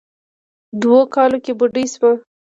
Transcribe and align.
دوو 0.81 0.99
کالو 1.15 1.37
کې 1.45 1.51
بوډۍ 1.59 1.85
سوه. 1.93 2.11